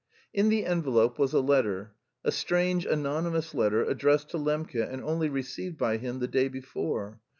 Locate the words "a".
1.31-1.41, 2.23-2.31